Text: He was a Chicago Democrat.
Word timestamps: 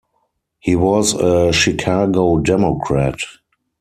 He 0.59 0.75
was 0.75 1.13
a 1.13 1.53
Chicago 1.53 2.37
Democrat. 2.39 3.19